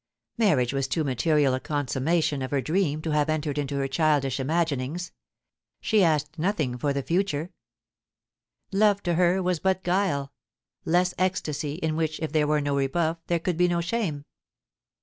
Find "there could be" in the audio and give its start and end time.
13.27-13.67